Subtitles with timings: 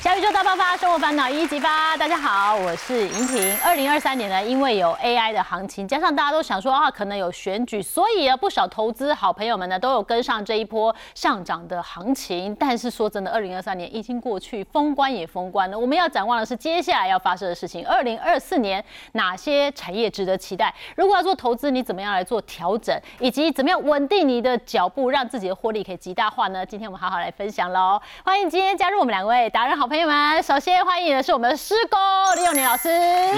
[0.00, 1.96] 小宇宙大爆发，生活烦恼一一激发。
[1.96, 3.58] 大家好，我是莹婷。
[3.64, 12.54] 二零二三年呢，因为有 AI 的行情，加上大家都想说啊，可能有选举，所以啊，不少投资好朋友们呢，都有跟上这一波上涨的行情。
[12.54, 15.76] 但是说真的，二零二三年已经过去，封关也封关了。
[15.76, 17.84] 我们要展望的是接下来要发生的事情。
[17.84, 18.82] 二零二四年
[19.14, 20.72] 哪些产业值得期待？
[20.94, 26.64] 如果要做投资，你怎么样来做调整，以及怎么样稳定你的脚步，让自己的获利可以极大化呢？
[26.64, 28.00] 今天我们好好来分享喽。
[28.24, 30.42] 欢迎今天加入我们两位达人好朋友们。
[30.42, 31.98] 首先欢迎的是我们的师公
[32.36, 32.88] 李永年老师，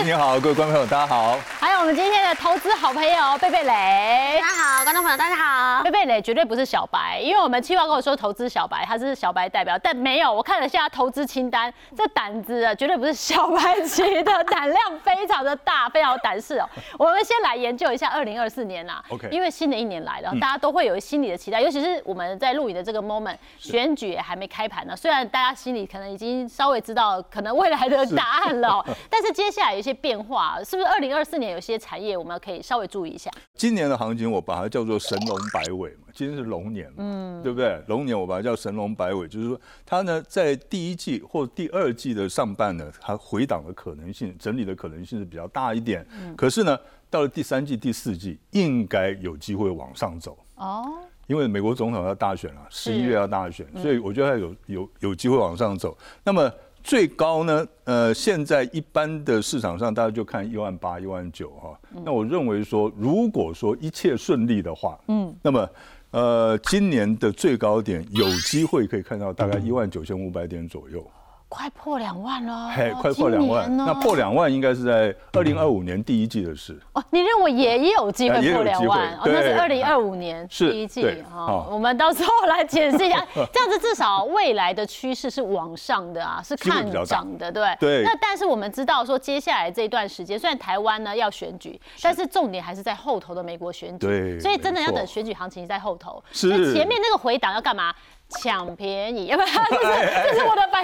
[0.02, 1.38] 你好，各位观众朋友，大家好。
[1.60, 5.82] 还有我们今天的投资好朋友贝贝雷，大家好，观众朋友大家好。
[5.84, 16.68] 贝贝雷绝对不是小白，因为我们七号跟我说投资小白，他是小白代表，但没有，我看了下投资清单，这胆子啊绝对不是小白级的，胆量非常的大，非常有胆识哦。
[16.98, 33.30] 我们先来研究一下二零二四年啦，OK，因为新的一年来了，大家都会有心理的期待，尤其是我们在录影的这个 moment，选举也还没开盘呢，虽然大家心里可能已经稍微知道可能未来的答案了， 但是接下来有一些变化，是不是二零二四年有些产业我们可以稍微注意一下？
[33.54, 37.82] 今年的行情我把它叫做神龙摆尾嘛，今天是龙年嘛，嗯，对不对？
[37.88, 50.98] 龙年我把它叫神龙摆尾，就是说它呢在第一季或第二季的上半呢，它回档的可能性、整理的可能性是比较大一点，可是呢到了第三季、第四季应该有机会往上走哦。
[51.30, 55.96] 因为美国总统要大选了，十一月要大选，所以我觉得他有有有机会往上走。
[56.24, 57.64] 那么最高呢？
[57.84, 61.78] 呃，现在一般的市场上大家就看一万八、一万九哈。
[62.04, 65.68] 那我认为说，如果说一切顺利的话，嗯，那么
[66.10, 71.08] 呃，今年的最高点有机会可以看到大概一万九千五百点左右。
[71.50, 73.76] 快破两万了，嘿，快破两万。
[73.76, 76.78] 那破两万应该是在二零二五年第一季的事。
[76.92, 79.14] 哦，你认为也有机会破两万？
[79.16, 81.66] 哦，那是二零二五年第一季哈。
[81.68, 88.02] 我们到时候来解释一下， 这样子至少未来的趋势是往上的啊，是看涨的，对对？
[88.04, 94.06] 那但是我们知道说，接下来这一段时间，虽然台湾呢要选举，但是重点还是在后头的美国选举。
[94.06, 96.22] 对，所以真的要等选举行情在后头。
[96.30, 96.72] 是。
[96.72, 97.92] 前面那个回档要干嘛？
[98.38, 100.29] 抢便宜，要 不然这是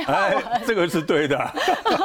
[0.06, 1.36] 这是我的白话文，这个是对的。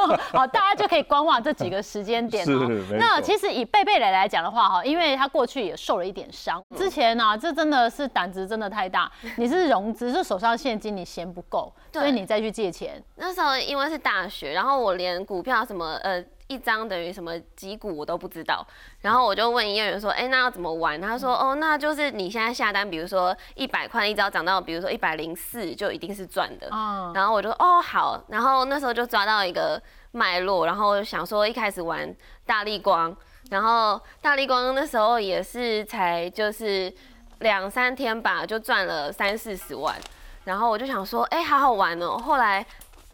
[0.32, 2.68] 好，大家就可以观望这几个时间点哦。
[2.98, 9.10] 那其实以贝贝雷来讲的话，哈，因为他过去也受了一点伤，之前呢，这真的是胆子真的太大。
[9.36, 13.02] 你是融资，是手上现金你嫌不够，所以你再去借钱。
[13.16, 16.22] 那时候因为是大学，然后我连股票什么呃。
[16.52, 18.66] 一张等于什么几股我都不知道，
[19.00, 21.00] 然后我就问营业员说，哎，那要怎么玩？
[21.00, 26.68] 他说，哦，那就是你现在下单，比如说一百块一张涨到，比如说一百零四，就一定是赚的。
[27.14, 28.22] 然后我就，哦，好。
[28.28, 29.80] 然后那时候就抓到一个
[30.10, 32.14] 脉络，然后想说一开始玩
[32.44, 33.16] 大力光，
[33.50, 36.92] 然后大力光那时候也是才就是
[37.38, 39.96] 两三天吧，就赚了三四十万。
[40.44, 42.18] 然后我就想说，哎，好好玩哦。
[42.18, 42.64] 后来。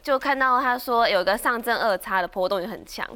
[0.03, 3.07] 就看到他说有一个上证二叉的波动也很强，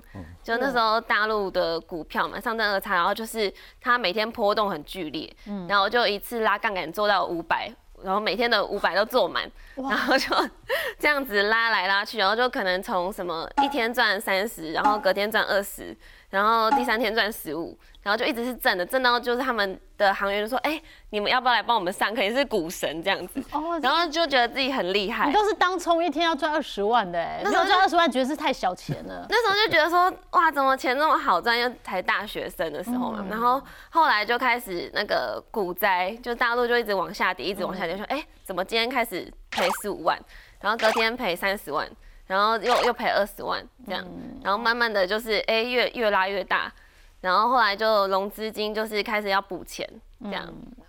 [0.42, 5.34] 就那时候大陆的股票嘛，上证二叉，然后就是它每天波动很剧烈，
[5.68, 7.72] 然后就一次拉杠杆做到五百，
[8.02, 10.36] 然后每天的五百都做满，然后就
[10.98, 15.96] 这样子拉来拉去，然后就可能从什么一天赚三十，然后隔天赚二十，
[16.32, 17.78] 然后第三天赚十五。
[18.02, 22.20] 然后就一直是挣的，挣到就是他们的行员就说：“哎，你们要不要来帮我们上课？
[22.20, 25.28] 也是股神这样子。”哦，然后就觉得自己很厉害。
[25.28, 29.24] 你都是当冲一天要赚二十万的，哎，那时候赚二十万觉得是太小钱了。
[29.28, 31.56] 那时候就觉得说：“哇，怎么钱那么好赚？
[31.56, 40.18] 又才大学生的时候嘛。”然后后来就开始那个股灾，就大陆就一直往下跌，一直往下跌，说：“哎，怎么今天开始赔十五万，
[40.60, 41.88] 然后隔天赔三十万，
[42.32, 44.02] 然后又又赔二十万这样，
[44.42, 46.72] 然后慢慢的就是哎越越拉越大。”
[47.20, 49.88] 然后后来就融资金，就是开始要补钱，
[50.24, 50.44] 这样。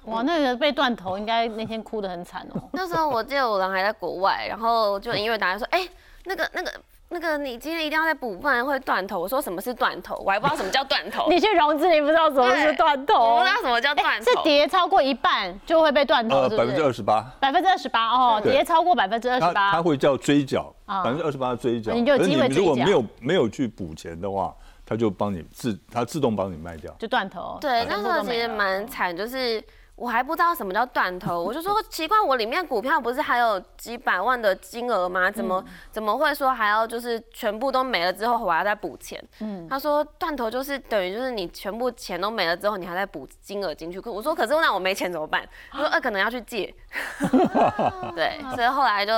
[0.06, 2.64] 哇，那个被断头，应该那天哭得很惨哦。
[2.74, 5.88] 那时候我记得我人还在国外，然后就音乐打来说，哎，
[6.24, 6.72] 那个那个
[7.14, 9.20] 那个，你今天一定要再补，不然会断头。
[9.20, 10.16] 我说什么是断头？
[10.26, 11.28] 我还不知道什么叫断头。
[11.32, 13.36] 你去融资，你不知道什么是断头？
[13.36, 14.26] 我不知道什么叫断头。
[14.26, 17.22] 是跌超过一半就会被断头，呃，百分之二十八。
[17.40, 21.94] 百分之二十八哦，跌超过百分之二十八，它会叫追缴，百分之二十八的追缴。
[21.94, 22.62] 你就有机会追缴。
[22.62, 24.54] 如果没有没有去补钱的话。
[24.86, 27.58] 它就帮你自，它自动帮你卖掉，就断头。
[27.62, 29.64] 对，那时候其实蛮惨，就是
[29.96, 35.30] 我还不知道什么叫断头，我就说 奇怪，我里面股票不是还有几百万的金额吗？
[35.30, 39.24] 怎么怎么会说还要就是全部都没了之后我还要再补钱？
[39.40, 44.02] 嗯，他说断头就是等于就是你全部钱都没了之后，你还在补金额进去。
[44.02, 45.48] 可我说可是那我没钱怎么办？
[45.72, 46.74] 他说呃可能要去借。
[48.16, 49.14] 对，所以后来就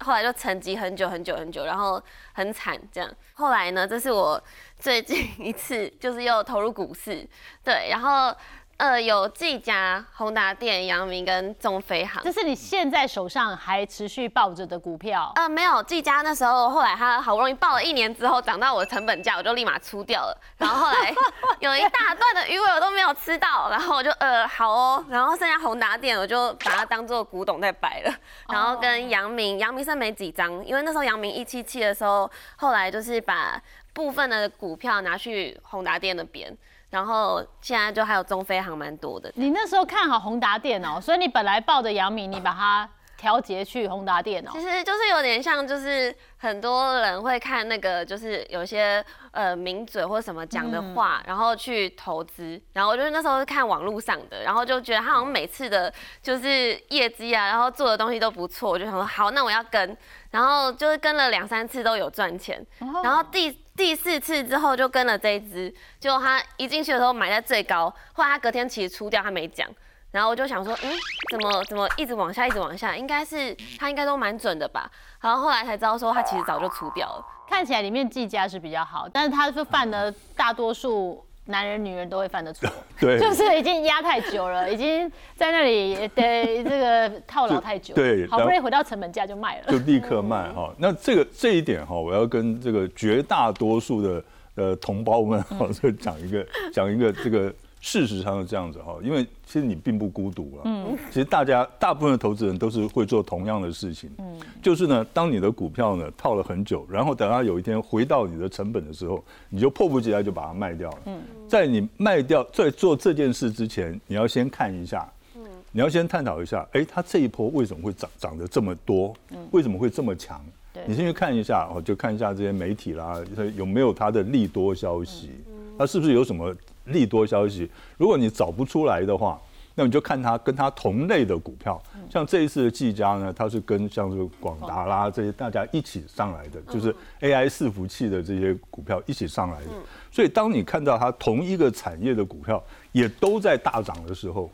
[0.00, 3.08] 后来就沉寂很久很久很久，然后很惨这样。
[3.34, 4.42] 后来呢，这是我。
[4.80, 7.28] 最近一次就是又投入股市，
[7.64, 8.32] 对，然后
[8.78, 12.30] 呃，有技嘉、宏达电、阳明跟中飞航这。
[12.30, 15.32] 是你现在手上还持续抱着的股票。
[15.34, 20.40] 呃，没有，技嘉那时候后来他好不容易报了一年之后涨到我的成本价，我就立马出掉了。
[20.58, 21.12] 然后后来
[21.58, 28.14] 有一大段的鱼尾我都没有吃到，然后我就呃好哦，然后剩下宏达电我就把它当做古董在摆了。
[28.48, 33.60] 然后跟阳明，阳明剩没几张，因为那时候阳明一七七的时候，后来就是把
[33.92, 36.56] 部分的股票拿去宏达电那边，
[36.90, 39.30] 然后现在就还有中飞航蛮多的。
[39.34, 42.88] 你那时候看好宏达电哦，所以你本来抱着阳明，你把它
[43.18, 44.60] 调节去宏达电脑其。
[44.60, 52.58] 实就是有点像，就是很多人会看那个，就是有些呃名嘴或什么讲的话，然后去投资。
[52.72, 55.92] 然后我就是那时候是看网络上的，然后就觉得他好像每次的
[56.22, 59.94] 就是业绩啊，然后做的东西都不错，我就想说好，那我要跟。
[60.30, 62.64] 然后就是跟了两三次都有赚钱，
[63.02, 69.66] 然后第第四次之后就跟了这一只，结果他一进去的时候买在最高，后来他隔天其实出掉，他没讲。
[70.10, 70.92] 然后我就想说，嗯，
[71.30, 74.90] 怎么怎么一直往下，一直往下，应该是他应该都蛮准的吧。
[75.20, 77.24] 然后后来才知道说，他其实早就除掉了。
[77.48, 82.68] 看起来里面计价是比较好，但是它是犯了大多数男人、女人都会犯的错，
[83.00, 89.72] 对，就是已经压太久了，已经在那里得这个套牢太久，对好不容易回到成本价就卖了。
[89.72, 90.70] 就立刻卖哈。
[90.76, 94.22] 那这个这一点哈，我要跟这个绝大多数的
[94.56, 115.08] 呃同胞们哈， 就讲一个讲一个这个事实上是这样子哈，因为其实你并不孤独啊，嗯，其实大家大部分的投资人都是会做同样的事情，嗯，就是呢，当你的股票呢套了很久，然后等它有一天回到你的成本的时候，你就迫不及待就把它卖掉了，嗯，在你卖掉在做这件事之前，你要先看一下。
[115.36, 115.42] 嗯。
[115.70, 119.14] 你要先探讨一下，哎，它这一波为什么会涨涨得这么多？
[119.50, 120.42] 为什么会这么强？
[120.72, 120.82] 对。
[120.86, 123.22] 你先去看一下哦，就看一下这些媒体啦，
[123.54, 125.30] 有没有它的利多消息，
[125.78, 126.56] 它是不是有什么
[126.88, 127.70] 利多消息？
[127.96, 129.40] 如果你找不出来的话，
[129.74, 131.80] 那你就看它跟它同类的股票，
[132.10, 139.70] 像这一次的技嘉呢，它是跟像是广达啦这些大家一起上来的，就是 AI 伺服器的这些股票一起上来的。
[140.10, 144.50] 所以当你看到它同一个产业的股票也都在大涨的时候，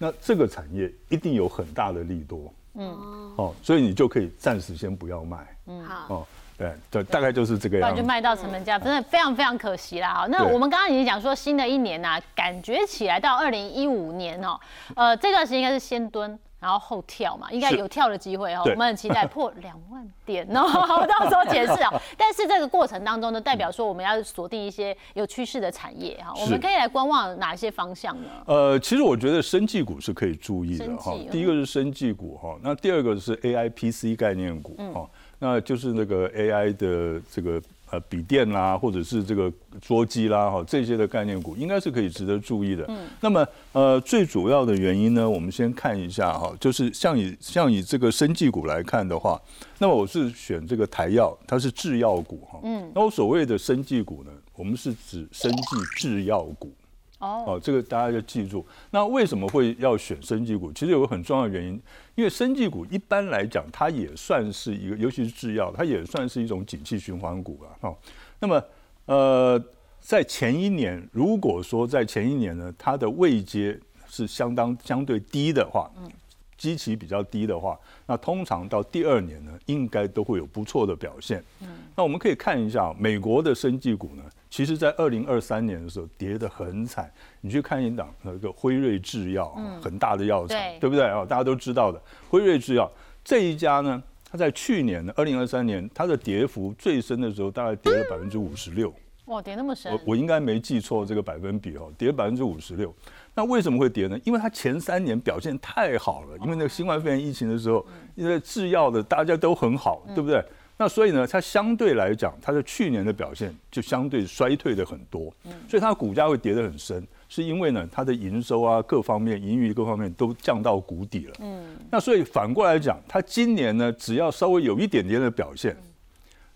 [0.00, 2.88] 那这个产业一定有很大的利多，嗯，
[3.36, 5.84] 哦，所以你就可以暂时先不要卖，嗯。
[5.84, 6.26] 好，哦，
[6.58, 8.02] 对，对，大概就是这个样子。
[8.02, 10.12] 就卖到成本价，真的非常非常可惜啦。
[10.12, 14.58] 好，那我们刚刚已经讲说，新的一年呐、感觉起来到二零一五年哦、
[14.96, 16.38] 呃，这段时间应该是先蹲。
[16.60, 18.62] 然后后跳嘛，应该有跳的机会哦。
[18.64, 20.66] 对我们很期待破两万点哦，
[21.06, 22.02] 到时候解释哦。
[22.18, 28.28] 但是这个过程当中呢，代表说我们要锁定一些有趋势的产业哈，我们可以来观望哪些方向呢？
[28.46, 31.14] 呃，其实我觉得生技股是可以注意的哈。
[31.30, 35.08] 第一个是生技股哈，那第二个是 AI PC 概念股哈，
[35.38, 42.88] 那就是那个 AI 的这个呃笔电啦，或者是这个桌机啦哈，这些的概念股应该是可以值得注意的。
[43.20, 49.40] 那么呃最主要的原因呢，我们先看一下哈，就是像以像以这个生技股来看的话，
[49.78, 52.58] 那么我是选这个台药，它是制药股哈。
[52.64, 52.90] 嗯。
[52.94, 56.72] 那我所谓的生技股呢，我们是指生技制药股。
[57.18, 58.64] 哦，哦，这个大家要记住。
[58.90, 60.72] 那为什么会要选生技股？
[60.72, 61.80] 其实有个很重要的原因，
[62.14, 67.88] 因为生技股一般来讲，它也算是一个，尤其是制药，它也算是一种景气循环股了。
[67.88, 67.96] 哦，
[68.38, 68.62] 那么
[69.06, 69.62] 呃，
[70.00, 73.78] 在前一年，如果说在前一年呢，它的位阶
[74.08, 76.10] 是相当相对低的话，嗯
[76.56, 81.42] 基期比较低的话，那通常到第二年呢，应该都会有不错的表现。
[81.60, 87.10] 嗯那我们可以看一下美国的生技股呢，其实在二零二三年的时候跌得很惨。
[87.40, 91.04] 你去看一档那个辉瑞制药，很大的药厂，对对不对？
[91.04, 92.90] 啊，大家都知道的辉瑞制药
[93.24, 98.92] 这一家呢，它在去年的，二零二三年它的跌幅最深的时候，大概跌了百分之五十六。
[99.26, 102.94] 哇，跌那么深我，我应该没记错这个百分比哦，跌百分之五十六。
[103.34, 104.18] 那为什么会跌呢？
[104.24, 110.42] 因为它前三年表现太好了，因为那个新冠肺炎疫情的时候，因为制药的大家都很好，对不对？
[110.78, 115.30] 那所以呢，它相对来讲，它的去年的表现就相对衰退的很多，
[115.68, 121.34] 所以它的股价会跌得很深，是因为呢，它的营收啊各方面、盈余各方面都降到谷底了。
[121.40, 125.76] 嗯，那所以反过来讲，它今年呢，只要稍微有一点点的表现，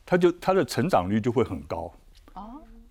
[0.07, 1.93] 它就它的成长率就会很高。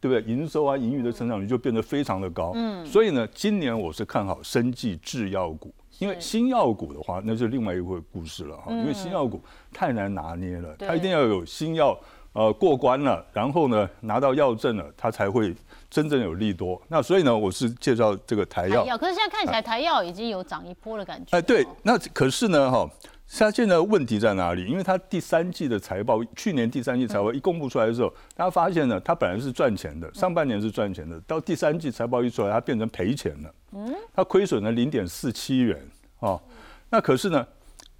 [0.01, 0.33] 对不对？
[0.33, 2.53] 营收啊、盈余的成长率就变得非常的高。
[2.55, 5.71] 嗯，所以呢，今年我是看好生技制药股，
[6.01, 8.72] 因为新药股的话，那是另外一回故事了哈。
[8.72, 9.39] 因为新药股
[9.72, 11.96] 太难拿捏了，它一定要有新药
[12.34, 15.55] 呃过关了，然后呢拿到药证了，它才会
[15.91, 16.81] 真正有利多。
[16.88, 18.81] 那所以呢，我是介绍这个台药。
[18.81, 21.38] 台药，可是现在看起来台药已经有涨一波的感觉。
[21.38, 22.89] 哎，对，那可是呢，哈，
[23.38, 24.65] 它现在问题在哪里？
[24.65, 33.53] 因为它第三季的财报，去年第三季财报一公布出来的时候，大家发现呢，它本来是赚钱的，上半年是赚钱的，到第三季财报一出来，它变成赔钱了。
[33.71, 35.77] 嗯，它亏损了零点四七元
[36.19, 36.41] 哦。
[36.89, 37.45] 那可是呢，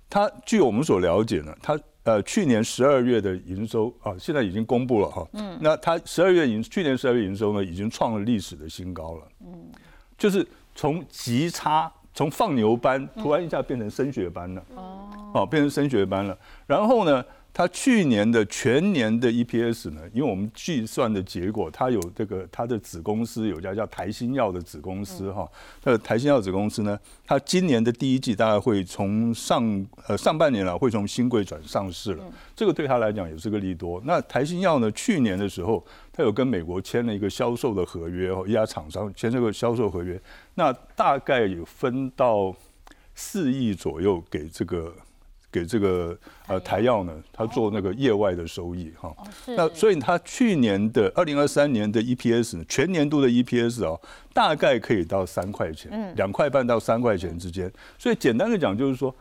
[0.10, 5.28] 它据我们所了解呢，它呃去年十二月的营收啊，现在已经公布了哈。
[5.34, 9.28] 嗯，那它十二月营去年十二月营收呢，已经创了历史的新高了。
[9.46, 9.72] 嗯，
[10.18, 14.66] 就是从极差，从放牛班突然一下变成升学班了。
[14.76, 16.38] 哦，哦，变成升学班了。
[16.68, 17.24] 然后呢？
[17.54, 20.02] 它去年的全年的 EPS 呢？
[20.14, 25.46] 因为我们计算的结果，它有这个它的子公司有家叫台新药的子公司哈。
[25.84, 32.24] 那台新药子公司呢，它今年的第一季大概会从上呃上半年了会从新贵转上市了，
[32.56, 34.02] 这个对他来讲也是个利多。
[34.06, 40.18] 那台新药呢，去年的时候，它有跟美国签了一个销售的合约哦，一家厂商签这个销售合约，
[40.56, 42.56] 那大概有分到
[43.14, 44.96] 四亿左右给这个。
[45.52, 46.18] 给这个
[46.48, 49.14] 呃台药呢，他做那个业外的收益哈，
[49.48, 54.00] 那所以他去年的二零二三年的 EPS，全年度的 EPS 哦，
[54.34, 57.70] 大概可以到三块钱，两块半到三块钱之间。
[57.98, 59.14] 所以简单的讲就是说，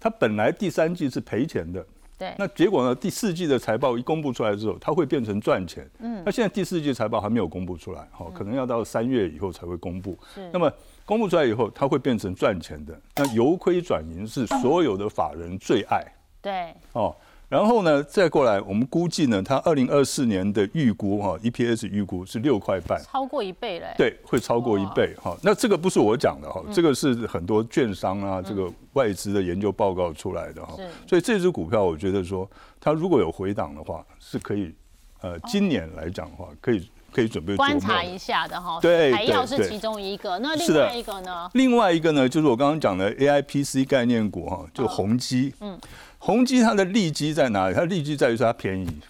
[0.00, 1.86] 它本来第三季是赔钱的，
[2.18, 5.88] 对，那结果呢，第四季的财报一公布出来之后，它会变成赚钱。
[6.00, 10.18] 嗯，那现在第四季财报还没有公布出来，哈，可能要到三月以后才会公布。
[10.52, 10.72] 那么。
[11.06, 13.00] 公布出来以后，它会变成赚钱的。
[13.14, 16.04] 那由亏转盈是所有的法人最爱。
[16.42, 16.74] 对。
[16.92, 17.14] 哦，
[17.48, 23.94] 然后呢，再过来，我们估计呢，它二零二四年的预估哈，EPS 预估是六块半，超过一倍嘞。
[23.96, 25.36] 对，会超过一倍哈。
[25.44, 30.74] 那这个不是我讲的哈，这个是很多券商啊，这个外资的研究报告出来的哈。
[31.06, 34.74] 所以这只股票，我觉得说，它如果有回档的话，是可以，
[35.20, 36.90] 呃，今年来讲的话，可以。
[37.16, 41.50] 可以准备观察一下的哈，对，台药是其中一个，那另外一个呢？
[41.54, 45.54] 另外一个呢，就是我刚刚讲的 A I P C 概念股哈，就宏基。
[45.62, 45.78] 嗯，
[46.18, 47.74] 宏基它的利基在哪里？
[47.74, 49.00] 它利基在于说它便宜。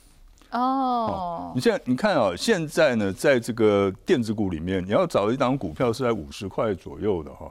[0.53, 7.51] 哦，你现在你看啊，现在呢，在这个电子股里面，你要找一档股票是在五十块左右的哈。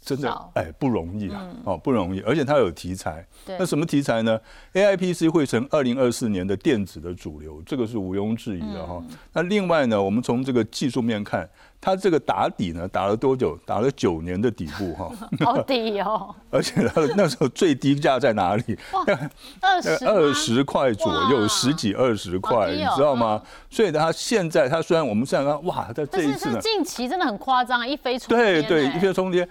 [0.00, 3.24] 真的哎不容易啊，哦不容易，而且它有题材。
[3.58, 4.40] 那什么题材呢
[4.72, 9.02] ？A I P C 会成二零二四年的电子的主流，这个是毋庸置疑的哈。
[9.32, 11.48] 那另外呢，我们从这个技术面看，
[11.80, 13.58] 它这个打底呢打了多久？
[13.66, 15.10] 打了九年的底部哈。
[15.44, 16.34] 好底哦。
[16.50, 18.78] 而且它那时候最低价在哪里？
[19.60, 23.42] 二十二十块左右，十几二十块，你知道吗？
[23.68, 28.62] 所以它现在它虽然我们现在看哇，在这一次呢，近期真的很夸张，一飞冲天。
[28.62, 29.46] 对对，一飞冲天。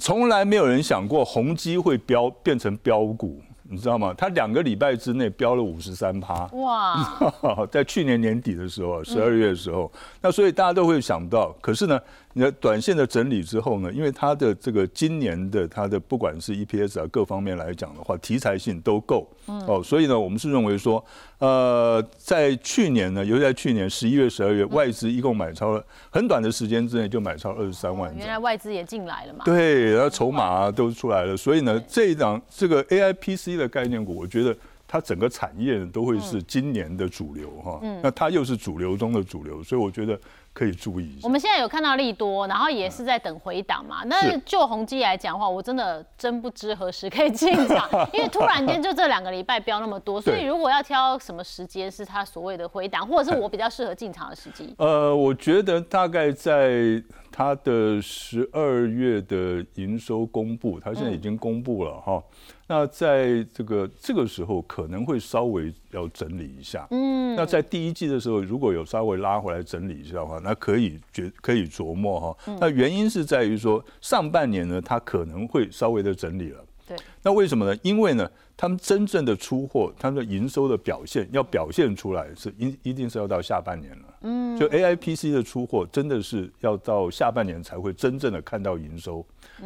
[0.00, 4.14] 从来没有人想过宏基会飙变成标股，你知道吗？
[4.16, 7.18] 它两个礼拜之内飙了五十三趴，哇！
[7.70, 9.92] 在去年年底的时候，十二月的时候，
[10.22, 12.00] 那所以大家都会想到，可是呢？
[12.32, 21.04] 你的短线的整理之后呢，因为它的这个今年的它的不管是 EPS 啊各方面来讲的话，题材性都够哦，所以呢，我们是认为说，
[21.38, 28.14] 呃，在去年呢，尤其在去年十一月、十二月，外资一共买超了很短的时间之内就买超二十三万。
[28.16, 29.44] 原来外资也进来了嘛？
[29.44, 34.56] 对，然后筹码都出来了，所以呢，这一档这个 AIPC 的概念股，我觉得
[34.86, 37.80] 它整个产业都会是今年的主流哈。
[38.02, 40.16] 那它又是主流中的主流，所以我觉得。
[40.52, 41.26] 可以注意一下。
[41.26, 44.02] 我们现在有看到利多，然后也是在等回档嘛。
[44.04, 54.74] 那就宏基来讲的话，我真的真不知何时可以进场， 因为突然间就这两个礼拜飙那么多，所以如果要挑什么时间是它所谓的回档，或者是我比较适合进场的时机？
[54.78, 62.22] 呃，我觉得大概在它的十二月的营收公布，它现在已经公布了哈。
[62.66, 72.56] 那在这个这个时候可能会稍微要整理一下，嗯，那在第一季的时候如果有稍微拉回来整理一下的话，那可以觉可以琢磨哈。
[72.60, 76.96] 那原因是在于说上半年呢，它可能会稍微的整理了，对。
[77.22, 77.76] 那为什么呢？
[77.82, 84.58] 因为呢，他们真正的出货，他们的营收的表现要表现出来，是一一定是要到下半年了，嗯。
[84.58, 89.24] 就 A I P C 的出货真的是要到下半年才会真正的看到营收。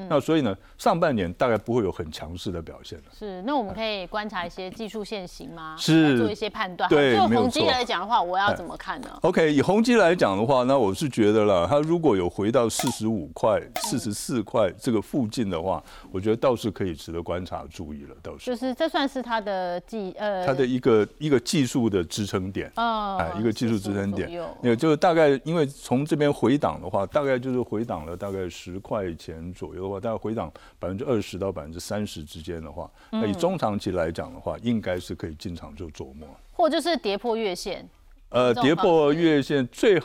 [0.09, 3.05] 那所以呢，上半年大概不会有很强势的表现了。
[3.17, 5.77] 是，那我们可以观察一些技术线型吗？
[5.79, 6.91] 是，做一些判断。
[6.91, 18.17] 对，就宏基来讲的话，我要怎么看呢？OK，以宏基来讲的话，那我是觉得了，它如果有回到四十五块、四十四块这个附近的话，我觉得倒是可以值得观察注意了。
[18.21, 24.29] 倒是，就是这算是它的技呃，它的一个一个技术的支撑点哦，哎，一个技术支撑点，
[24.63, 29.85] 也就是大概因为从这边回档的话，大概就是回档了大概十块钱左右。
[29.85, 37.87] 的话，大概回档百分之二十到百分之三十之间的话，那以中长期来讲的话，应该是可以进场做琢磨，或就是跌破月线，
[38.31, 40.01] 呃，跌破月线最，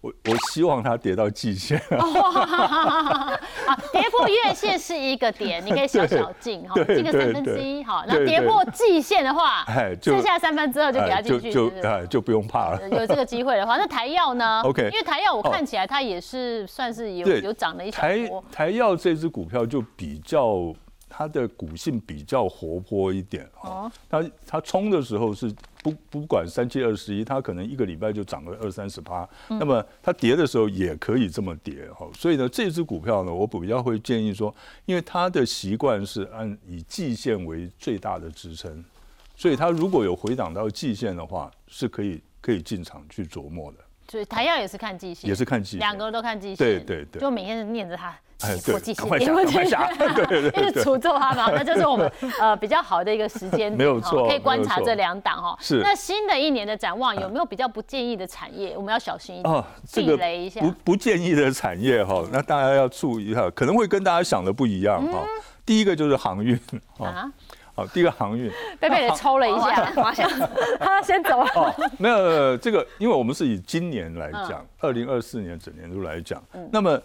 [0.00, 1.78] 我我希望它跌到季线。
[1.90, 8.02] 啊，跌破月线是一个点，你可以小小 进哈，进个三分之一好。
[8.06, 12.88] 那跌破季线的话，哎，就剩下三分之二就给它进去，就就哎就不用怕了。
[12.88, 20.74] 有这个机会的话，那台药呢？OK 因为台药我看起来它也是算是有有涨了一小台波，台药这只股票就比较
[21.10, 25.52] 它的股性比较活泼一点哦哦，它它冲的时候是
[25.82, 38.84] 不不管三七二十一，它可能一个礼拜就涨个二三十趴，嗯那么它跌的时候也可以这么跌哈，所以呢这只股票呢，我比较会建议说，因为它的习惯是按以季线为最大的支撑，
[39.36, 48.14] 所以它如果有回档到季线的话，是可以可以进场去琢磨的，所以台药也是看季线，也是看季线两个都看季线，对对对就每天念着它。
[48.42, 55.56] 哎跌破季线，对赶快下对对对一直 诅咒它嘛， 那就是我们呃比较好的一个时间，没有错可以观察这两档哈。
[55.60, 55.80] 是。
[55.82, 58.74] 那新的一年的展望有没有比较不建议的产业？
[58.76, 60.60] 我们要小心一点哦，，这个避雷一下。
[60.60, 65.24] 不不建议的产业哈，那大家要注意一下，可能会跟大家想的不一样哈。
[65.66, 66.58] 第一个就是航运
[66.98, 67.30] 哦，啊。
[67.72, 68.50] 好，第一个航运。
[68.80, 69.92] 贝贝也抽了一下，
[70.80, 71.42] 他先走。
[71.44, 71.50] 了。
[71.54, 76.42] 哦，没有没有没有这个，因为我们是以今年来讲，二零二四年整年度来讲，
[76.72, 77.00] 那么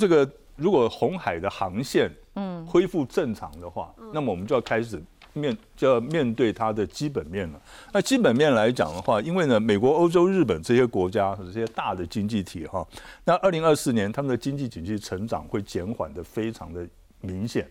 [0.00, 5.02] 这个如果红海的航线嗯恢复正常的话，那么我们就要开始。
[5.36, 7.60] 面就要面对它的基本面了。
[7.92, 12.86] 那基本面来讲的话，因为呢，美国、欧洲、日本这些国家这些大的经济体哈，
[13.24, 16.86] 那二零二四年他们的经济景气成长会减缓的非常的
[17.20, 17.68] 明显。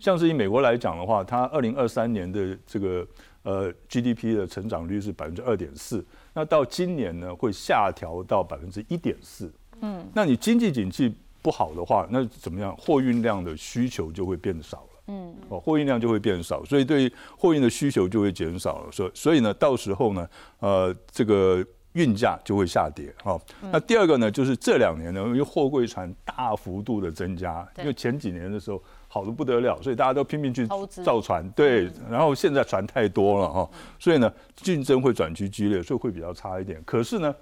[0.00, 3.06] 像是以美国来讲的话，它二零二三年的这个
[3.44, 6.04] 呃 GDP 的成长率是百分之二点四，
[6.34, 9.48] 那到今年呢会下调到百分之一点四。
[9.80, 11.14] 嗯，那你经济景气
[11.46, 12.76] 不好的话，那怎么样？
[12.76, 15.02] 货运量的需求就会变少了。
[15.06, 18.90] 嗯，哦，货运量就会变少，所以对货运的需求就会减少了。
[18.90, 23.14] 所以所以呢，到时候呢，呃，这个运价就会下跌。
[23.22, 30.66] 哈、那第二个呢，就是这两年呢，因为货柜船大幅度的增加，因为前几年的时候好的不得了，所以大家都拼命去
[31.04, 36.82] 造船，对，然后现在船太多了哈，所以呢，竞争会转趋激烈，所以会比较差一点。
[36.84, 37.32] 可是呢，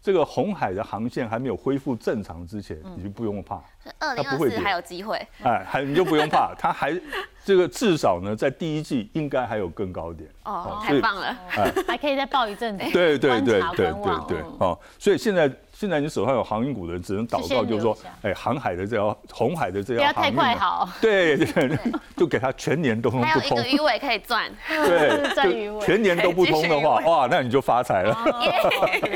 [0.00, 3.60] 这个红海的航线还没有恢复正常之前，你就不用怕，
[3.98, 4.56] 二零它不会跌。
[4.56, 6.98] 二四还有机会，哎，还你就不用怕， 它还
[7.44, 10.30] 这个至少呢，在第一季应该还有更高点。
[10.44, 11.36] 哦，太棒了，
[11.86, 21.78] 还可以再抱一阵 子，对对对对对对哦，所以现在现在你手上有航运股的人，只能祷告，就是说哎，航海的这条红海的这不要太条航运啊，快好，对对，
[22.18, 23.56] 就给他全年都不 还有一通。
[23.56, 25.80] 个，鱼尾可以赚，对， 赚鱼尾。
[25.86, 28.18] 全年都不通的话，哇，那你就发财了。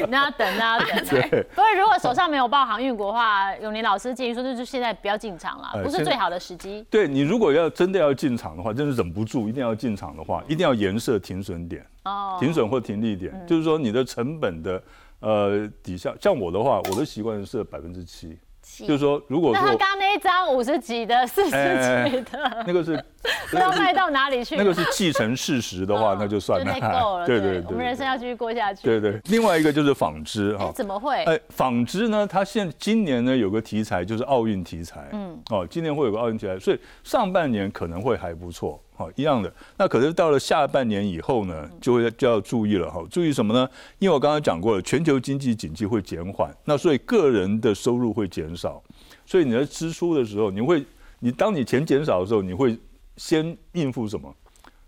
[0.08, 1.04] 那要等，那要等。
[1.06, 1.42] 对。
[1.52, 6.86] 不过如果手上没有报航运股的话，永年老师建议说，就是现在不要进场了，不是最好的时机。
[6.88, 11.84] 对你如果要真的要进场的话，真是忍不住一定要进场的话，一定要严设停损点。
[12.04, 14.80] 哦，停损或停利点，就是说你的成本的
[15.22, 18.38] 呃底下，像我的话，我的习惯是百分之七，
[18.86, 24.62] 就是说如果那他刚那一张五十几的、四十几的，那个是不知道卖到哪里去了。
[24.62, 27.26] 那个是既成事实的话，那就算了内够了。
[27.28, 28.82] 对对我们人生要继续过下去。
[28.82, 29.20] 对对。
[29.26, 30.72] 另外一个就是纺织哎，哈。
[30.74, 31.22] 怎么会？
[31.24, 32.26] 哎，纺织呢？
[32.26, 39.52] 它现今年呢有个题材就是奥运题材，嗯，哦，今年会有个奥运题材，所以上半年可能会还不错，好、一样的。
[39.76, 43.68] 那可是到了下半年以后呢，就会就要注意了哈、注意什么呢？
[43.98, 48.82] 因为我刚刚讲过了，全球经济景气会减缓，那所以个人的收入会减少，
[49.24, 50.84] 所以你在支出的时候，你会，
[51.20, 52.76] 你当你钱减少的时候，你会
[53.16, 54.34] 先应付什么？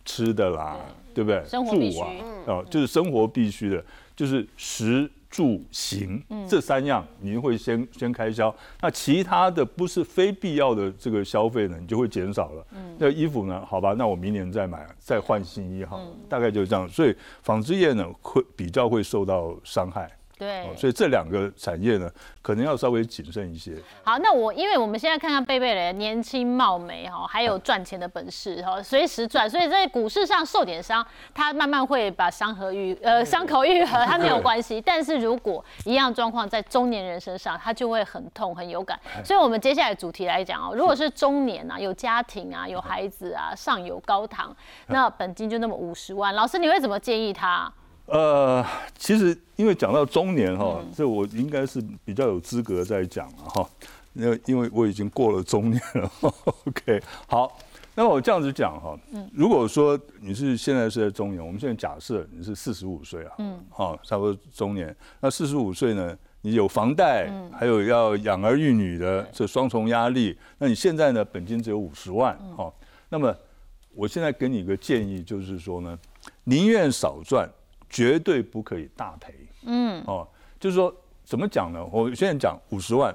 [0.05, 0.77] 吃的啦，
[1.15, 1.43] 对不对？
[1.49, 2.11] 住啊，
[2.47, 3.83] 哦，就是生活必须的，
[4.15, 8.55] 就是食住行这三样，你会先先开销。
[8.83, 12.67] 那其他的不是非必要的这个消费呢，你就会减少了。
[12.99, 13.65] 那衣服呢？
[13.65, 16.87] 好吧，那我明年再买，再换新衣好了，大概就是这样。
[16.87, 20.11] 所以纺织业呢，会比较会受到伤害。
[20.37, 22.11] 对哦，所以这两个产业呢，
[22.43, 23.77] 可能要稍微谨慎一些。
[24.03, 34.81] 好，那我因为我们现在看看贝贝的年轻貌美哈，还有赚钱的本事哈， 随时赚，所以在股市上受点伤，他慢慢会把伤和愈呃伤口愈合， 他没有关系。
[34.81, 38.99] 但是如果一样状况在中年人身上，他就会很痛很有感。
[39.25, 44.55] 所以我们接下来主题来讲哦，如果是中年啊，有家庭啊，有孩子啊，上有高堂，
[44.89, 47.73] 那本金就那么五十万，老师你会怎么建议他？
[48.07, 48.65] 呃，
[48.97, 53.69] 其实因为讲到中年哈，这我应该是比较有资格在讲了哈。
[54.13, 56.11] 因为因为我已经过了中年了
[56.67, 57.59] ，OK，好。
[57.97, 58.99] 那么我这样子讲哈，
[59.33, 64.95] 如果说你是现在是在中年，我们现在假设你是四十五岁啊，嗯，好，差不多中年。
[65.21, 72.73] 那四十五岁呢，你有房贷，还有要养儿育女的这双重压力，那你现在呢本金只有五十万，哈，
[73.09, 73.33] 那么
[73.95, 75.97] 我现在给你一个建议，就是说呢，
[76.45, 77.49] 宁愿少赚，
[77.95, 79.33] 绝对不可以大赔。
[79.63, 80.27] 嗯，哦，
[80.59, 80.93] 就是说
[81.25, 81.89] 怎么讲呢？
[81.93, 83.15] 我现在讲五十万，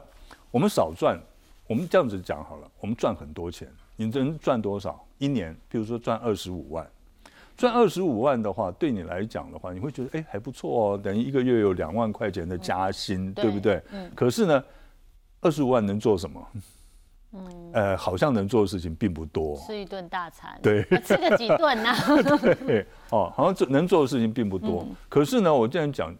[0.51, 1.19] 我们少赚，
[1.67, 3.67] 我们这样子讲好了，我们赚很多钱。
[3.97, 5.05] 你能赚多少？
[5.17, 6.89] 一年，比如说赚二十五万，
[7.57, 13.83] 赚二十五万的话，对你来讲的话，你会觉得哎还不错哦，等于一个月有两万块钱的加薪，对不对？
[13.91, 14.09] 嗯。
[14.15, 14.63] 可是呢，
[15.41, 16.41] 二十五万能做什么？
[17.33, 17.71] 嗯。
[17.73, 19.57] 呃，好像能做的事情并不多。
[19.65, 20.59] 吃一顿大餐。
[20.61, 20.83] 对。
[21.03, 21.93] 吃个几顿呢？
[22.65, 22.85] 对。
[23.09, 24.85] 哦，好像做能做的事情并不多。
[25.07, 26.15] 可是呢，我这样讲，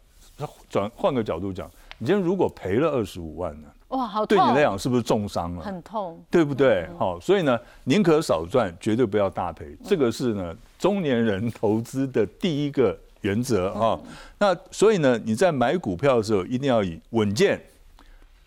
[0.69, 3.67] 转换个角度讲，你今天如果赔了二十五万呢？
[3.89, 5.63] 哇，好对你来讲是不是重伤了？
[5.63, 6.87] 很痛，对不对？
[6.99, 9.75] 好，所以呢，宁可少赚，绝对不要大赔。
[9.83, 13.99] 这个是呢，中年人投资的第一个原则啊。
[14.37, 17.59] 那所以呢，你在买股票的时候，一定要以稳健、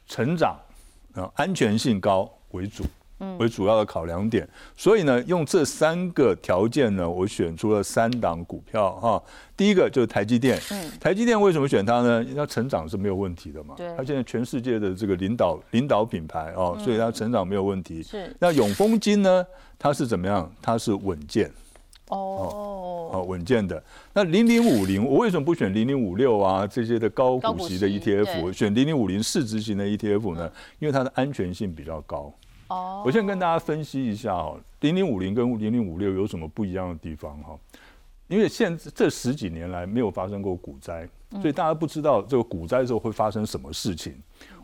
[0.06, 0.56] 成长、
[1.16, 2.84] 啊安全性高为主。
[3.38, 9.22] 为主要的考量点，所以呢，用这三个条件呢，我选出了三档股票哈。
[9.56, 10.58] 第一个就是台积电，
[10.98, 12.20] 台积电为什么选它呢？
[12.24, 18.02] 因为它成长是没有问题的嘛，它现在全世界的这个领导领导品牌哦，所以它成长没有问题。
[18.02, 19.46] 是那永丰金呢？
[19.78, 20.52] 它是怎么样？
[20.60, 21.48] 它是稳健
[22.08, 23.80] 哦，哦稳健的。
[24.12, 26.66] 那零零五零，我为什么不选零零五六啊？
[26.66, 30.50] 这些的高股息的 ETF，选零零五零市值型的 ETF 呢？
[30.80, 32.34] 因为它的安全性比较高。
[33.04, 37.58] 我先跟大家分析一下哦，零零五零跟零零五六有什么不一样的地方哈？
[38.28, 44.14] 因为现这十几年来没有发生过股灾，所以大家不知道这个股灾之后会发生什么事情。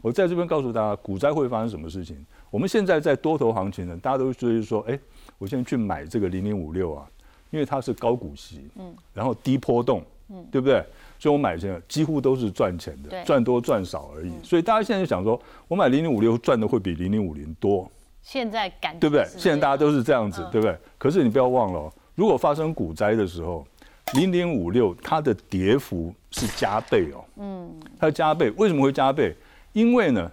[0.01, 2.25] 我在这边告诉大家，股灾会发生什么事情。
[2.51, 4.99] 我们现在在多头行情呢，大家都觉得说，哎，
[5.37, 7.07] 我现在去买这个零零五六啊，
[7.51, 10.83] 因为它是高股息，嗯，然后低波动，嗯，对不对？
[11.19, 14.33] 所以我买现在几乎都是赚钱的，赚多赚少而已。
[14.43, 17.91] 所以大家现在就想说，我买零零五六赚的会比零零五零多。
[18.23, 19.25] 现在感对不对？
[19.37, 20.77] 现在大家都是这样子，对不对？
[20.99, 23.67] 可是你不要忘了，如果发生股灾的时候，
[24.15, 27.25] 零点五六它的跌幅是加倍哦。
[27.37, 29.35] 嗯，它加倍为什么会加倍？
[29.73, 30.31] 因为呢，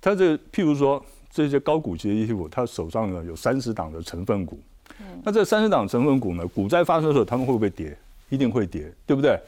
[0.00, 4.58] 它这譬如说这些高股息的 ETF，它手上呢有三十档的成分股。
[5.00, 7.96] 嗯，那这三十档成分股呢，股灾发生的时候，他们会不会跌？
[8.28, 9.40] 一定会跌，对不对？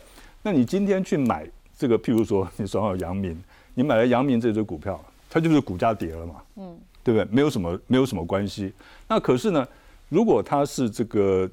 [0.42, 3.38] 那你今天去买这个，譬如说你手上有阳明，
[3.74, 4.98] 你买了阳明这只股票，
[5.28, 6.34] 它就是股价跌了嘛。
[6.56, 6.78] 嗯。
[7.02, 7.26] 对不对？
[7.30, 8.72] 没有什么，没有什么关系。
[9.08, 9.66] 那可是呢，
[10.08, 11.48] 如果它是这个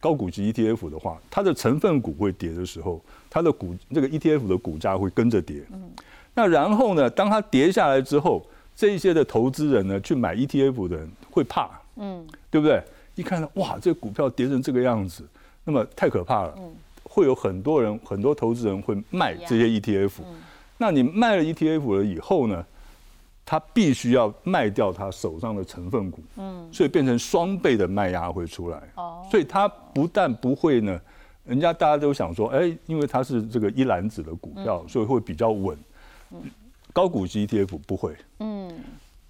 [0.00, 5.62] 高股息 ETF 的话，它的成分股会跌的时候，它的股这个 ETF 的股价会跟着跌。
[5.72, 5.90] 嗯。
[6.34, 11.70] 那然后呢，当它跌下来之后，这一些的投资人呢，去买 ETF 的人会怕。
[11.96, 12.26] 嗯。
[12.50, 12.82] 对不对？
[13.14, 15.24] 一看到哇，这个股票跌成这个样子，
[15.64, 16.54] 那么太可怕了。
[16.58, 16.74] 嗯。
[17.04, 20.20] 会有很多人，很多投资人会卖这些 ETF。
[20.20, 20.36] 嗯。
[20.78, 22.64] 那你卖了 ETF 了以后呢？
[23.48, 31.00] 他必须要卖掉他手上的成分股，嗯，所以变成双倍的卖压会出来，哦，所以他不但不会呢，
[31.44, 35.78] 人家大家都想说，哎，因为它是这个一篮子的股票，所以会比较稳，
[36.92, 38.68] 高股息 ETF 不会，嗯，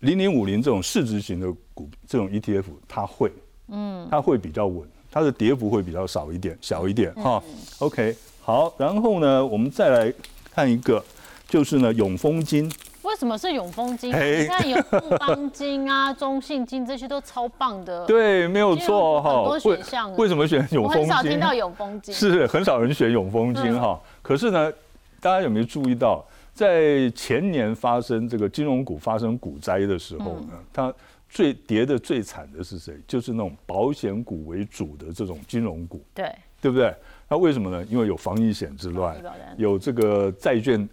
[0.00, 3.30] 零零五零这种市值型的股这种 ETF 它会，
[3.68, 7.42] 嗯，它会比较稳，它的跌幅会比较少一点，小一点哈
[7.80, 10.10] ，OK，好，然后呢，我们再来
[10.54, 11.04] 看一个，
[11.46, 12.72] 就是呢永丰金。
[13.16, 14.10] 为什么是永丰金？
[14.10, 18.04] 你看有富邦金啊、中信金这些都超棒的。
[18.04, 19.36] 对，没有错哈。
[19.36, 20.14] 很多选项。
[20.16, 21.00] 为什么选永丰金？
[21.00, 22.14] 很少听到永丰金。
[22.14, 23.98] 是很少人选永丰金哈。
[24.20, 24.70] 可是呢，
[25.18, 30.92] 大家有没有注意到，在前年发生这个金融股发生股灾的时候呢，它
[31.30, 33.00] 最跌的最惨的是谁？
[33.08, 36.04] 就是那种保险股为主的这种金融股。
[36.12, 36.30] 对。
[36.58, 36.92] 对不对？
[37.28, 37.84] 那为什么呢？
[37.88, 39.16] 因为有防疫险之乱，
[39.56, 40.86] 有这个债券。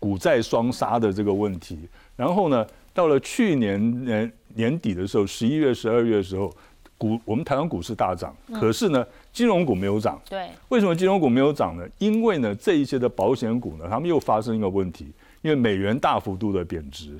[0.00, 1.78] 股债双杀的这个问题，
[2.16, 6.50] 然后呢，到了去年年年底的时候，十一月、十二月的时候，
[6.96, 10.20] 股我们台湾股市大涨，可是呢，金融股没有涨。
[10.28, 11.86] 对，为什么金融股没有涨呢？
[11.98, 17.16] 因为呢，这一些的保险股呢，他们又发生一个问题，因为美元大幅度的贬值。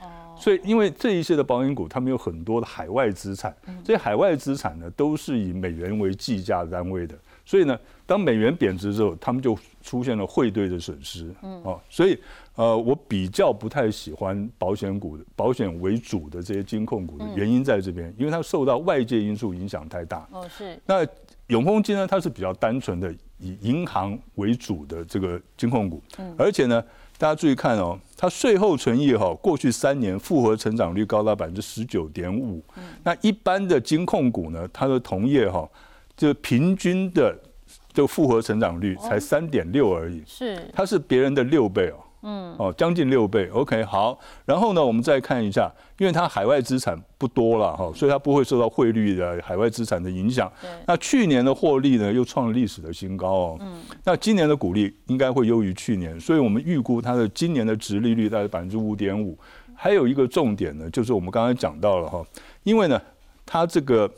[0.00, 0.34] 哦。
[0.36, 7.14] 所以，因为这一些的保险股，他们有很多的海外资产，这些海外资产呢，都是以美元为计价单位的。
[7.46, 11.30] 所以呢，当美元贬值之后，他们就出现了汇兑的损失。
[11.42, 12.18] 嗯，哦，所以
[12.54, 20.26] 呃，我比较不太喜欢保险股、保险为主的这些金控股的原因在这边，因为它受到外界因素影响太大。
[20.32, 20.80] 哦，是。
[20.86, 21.06] 那
[21.48, 26.02] 永丰金呢，它是比较单纯的以银行为主的这个金控股。
[26.16, 26.34] 嗯。
[26.38, 26.82] 而且呢，
[27.18, 32.64] 大家注意看哦，它税后存益哈，过去三年复合成长率高达百分之十九点五。
[32.78, 32.84] 嗯。
[33.02, 35.68] 那一般的金控股呢，它的同业哈。
[36.16, 37.36] 就平均的，
[37.92, 43.48] 就复合成长率才三点六而已，是，它是别人的六倍哦，嗯，哦，将近六倍。
[43.48, 50.50] OK，好，然后呢，我们再看一下，因为它海外资产不多了哈，所以它不会受到汇率的海外资产的影响。
[50.86, 53.56] 那去年的获利呢，又创了历史的新高哦。
[53.60, 53.82] 嗯。
[54.04, 59.38] 那今年的股利应该会优于去年，所以我们预估它的今年的值利率大概百分之五点五。
[59.76, 62.24] 还有一个重点呢，就是我们刚才讲到了哈，
[62.62, 63.00] 因为呢，
[63.44, 64.10] 它这个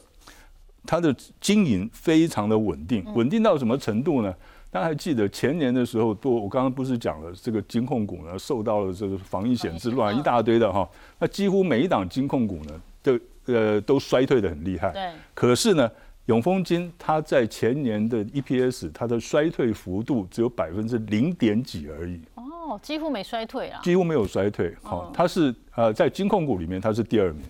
[0.87, 4.35] 它的经营非常的稳定，稳定到什么程度呢？
[4.71, 14.91] 大家还记得前年的时候，多我刚刚不是讲了，这个金控股呢受到了这个防疫险之乱，一大堆的哈，那几乎每一档金控股呢，都呃都衰退的很厉害。
[14.93, 15.11] 对。
[15.33, 15.91] 可是呢，
[16.27, 22.21] 永丰金它在前年的 EPS，它的衰退幅度只有百分之零点几而已。
[22.35, 23.81] 哦，几乎没衰退啊！
[23.83, 27.43] 几乎没有衰退，好，它是呃在金控股里面它是第二名。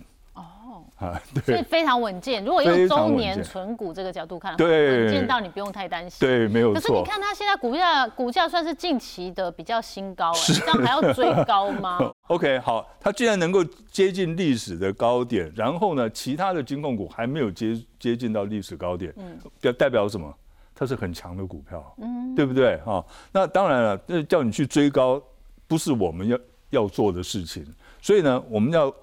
[0.99, 2.43] 哦，啊， 对，所以非常稳健。
[2.43, 6.27] 如果用周年存股这个角度看，对，稳健到你不用太担心。
[6.27, 6.81] 对，没有错。
[6.81, 11.99] 可是你看它现在股价，股价算是近期的比较新高，哎，这样还要追高吗？
[12.27, 20.33] OK，好，它既然能够接近历史的高点，然后呢，其他的金控股还没有接接近到历史高点，嗯，代代表什么？
[20.79, 22.77] 它是很强的股票，嗯，对不对？
[22.85, 25.19] 哈，那当然了，那叫你去追高，
[25.67, 26.37] 不是我们要
[26.69, 27.65] 要做的事情。
[27.99, 28.93] 所以呢，我们要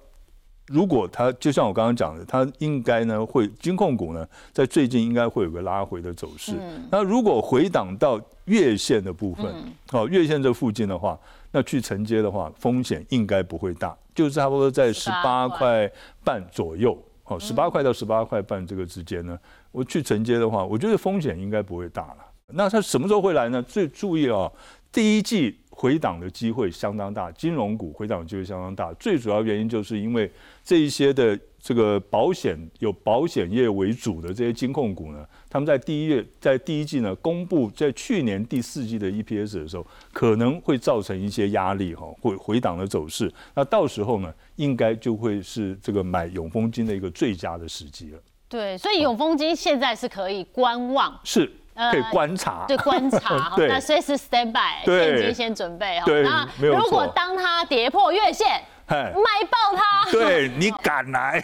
[0.67, 6.53] 如果它就像我刚刚讲的，它应该呢会金控股呢在最近应该会有个拉回的走势。
[6.91, 9.45] 那如果回档到月线的部分，
[9.91, 11.17] 哦，月线这附近的话，
[11.51, 15.89] 那去承接的话，风险应该不会大，就是差不多在十八块
[16.23, 19.37] 半左右，哦，十八块到十八块半这个之间呢。
[19.71, 22.17] 我去承接的话，我觉得风险应该不会大了。
[22.53, 23.61] 那它什么时候会来呢？
[23.63, 24.51] 最注意哦，
[24.91, 28.93] 第一季回档的机会相当大，金融股回档机会相当大。
[28.93, 30.31] 最主要原因就是因为
[30.63, 43.31] 这一些的这个保险有保险业为主的这些金控股呢，他们在第一月在第一季呢公布在去年第四季的 EPS 的时候，可能会造成一些压力哈，会回档的走势。
[43.53, 48.19] 那到时候呢，应该就会是这个买永丰金的一个最佳的时机了。
[48.47, 51.51] 对，所以永丰金现在是可以观望，是
[51.91, 56.05] 可以观察，对观察， 那随时 stand by，现金先准备哈。
[56.23, 58.61] 那如果当它跌破月线。
[58.87, 60.11] 买爆它！
[60.11, 61.41] 对你敢 来，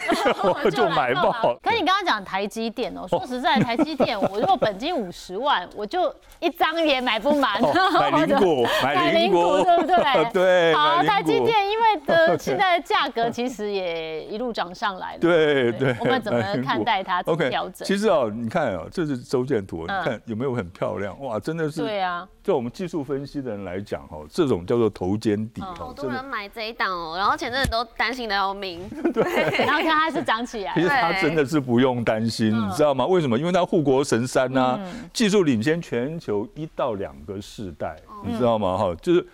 [0.64, 1.32] 我就买爆。
[1.62, 7.60] 可你刚刚讲台积电哦，说实在，台积电我如果本金五十万，我就一张也买不满。
[7.98, 10.30] 买零股，买零股，对不对？
[10.32, 10.74] 对。
[10.74, 15.18] 好，台积电因为的现在的价格其实也一路涨上来了。
[15.18, 15.96] 对对。
[16.00, 17.86] 我们怎么看待它调整？
[17.86, 21.18] 其实哦，你看哦，这是周线图，你看有没有很漂亮？
[21.20, 21.80] 哇，真的是。
[21.80, 22.26] 对啊。
[22.42, 25.74] 就我们技术分析的人来讲哈，这种叫做头肩底哈。
[25.78, 28.88] 好多人买这一档哦，然后前阵子都担心的要命。
[29.12, 29.22] 对，
[29.64, 30.72] 然后看它是涨起来。
[30.74, 33.06] 其实它真的是不用担心，你知道吗？
[33.06, 33.38] 为什么？
[33.38, 34.78] 因为它护国神山呐，
[35.12, 38.76] 技术领先全球一到两个世代，你知道吗？
[38.76, 39.26] 哈，就是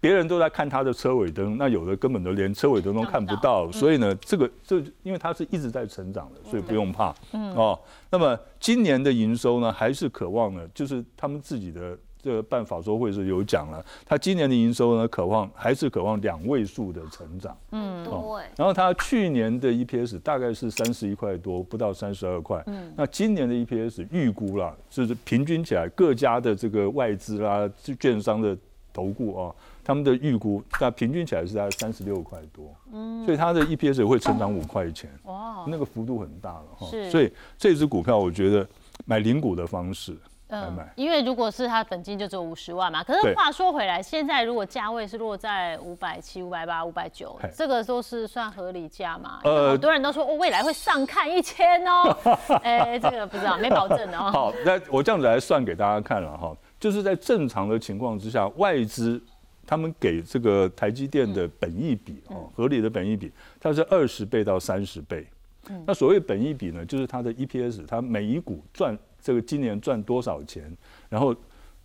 [0.00, 3.70] 别人都在看它的车尾灯，那有的根本都连车尾灯都看不到。
[3.72, 7.14] 所以呢，这个这因为它是一直在成长的，所以不用怕。
[7.32, 7.78] 嗯哦，
[8.10, 11.96] 那么今年的营收呢，还是渴望呢，就是他们自己的。
[12.24, 28.56] 这个办法说会是有讲了，他今年的营收呢，渴望还是渴望两位数的成长，嗯，多然后他去年的 EPS 大概是三十一块多，不到三十二块，嗯，那今年的 EPS 预估了，就是平均起来各家的这个外资啦、券商的
[28.90, 38.66] 投顾啊，他们的预估，那平均起来是在三十六块多，嗯，所以它的 EPS 会成长五块钱，哇，那个幅度很大了哈，所以这支股票我觉得
[39.04, 40.16] 买零股的方式。
[40.48, 49.40] 嗯，因为如果是他本金就只有五十万嘛，可是话说回来，现在如果价位是落在五百七、五百八、五百九，这个都是算合理价嘛？
[49.42, 52.16] 呃，很多人都说哦，未来会上看一千哦，
[52.62, 54.30] 哎，这个不知道，没保证哦。
[54.30, 59.20] 好，那我这样子来算给大家看了哈，就是在正常的情况之下，外资
[59.66, 65.26] 他们给这个台积电的本益比哦，合理的本益比，它是二十倍到三十倍。
[65.86, 68.96] 那所谓本益比呢，就是它的 EPS，它每一股赚。
[69.24, 70.70] 这个今年赚多少钱？
[71.08, 71.34] 然后，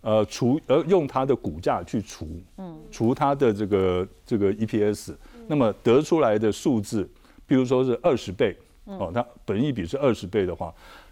[0.02, 5.14] 呃，除呃用它的股价去除，嗯，除它的这个这个 EPS，
[5.48, 7.08] 那么得出来的数字，
[7.46, 10.70] 比如说是二十倍，哦，它本益比是二十倍的话，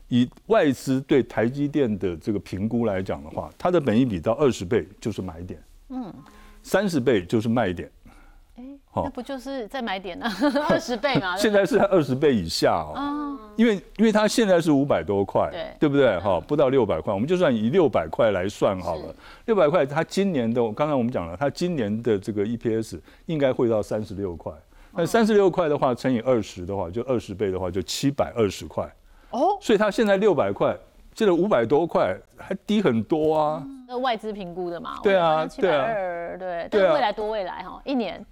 [0.08, 6.12] 以外资对台积电的这个评估来讲的话，它的本益比到二十倍就是买点，嗯，
[6.62, 7.90] 三十倍就是卖点。
[8.94, 10.26] 那不就是再买点呢？
[10.68, 11.36] 二十倍嘛。
[11.36, 13.38] 现在是在二十倍以下哦。
[13.56, 16.18] 因为因为它现在是五百多块，对对不对？
[16.20, 19.14] 哈，不到六百块，我们就算以六百块来算好了。
[19.46, 24.52] 六百块，它今年的，刚才我们讲了，它今年的这个 EPS 应该会到三十六块。
[24.92, 28.84] 那三十六块的话，乘以二十的话，就二十倍的话，就七百二十块。
[29.30, 29.58] 哦。
[29.60, 30.76] 所以它现在六百块，
[31.14, 33.64] 现在五百多块，还低很多啊。
[33.88, 38.24] 那外资评估的嘛，对啊七百对啊二，对，但未来多未来哈，一年